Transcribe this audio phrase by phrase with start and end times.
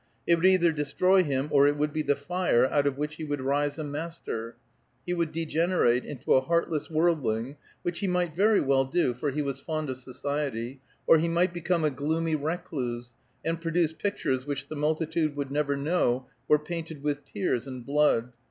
[0.25, 3.23] It would either destroy him or it would be the fire out of which he
[3.23, 4.55] would rise a master;
[5.05, 9.43] he would degenerate into a heartless worldling, which he might very well do, for he
[9.43, 13.13] was fond of society, or he might become a gloomy recluse,
[13.45, 18.33] and produce pictures which the multitude would never know were painted with tears and blood.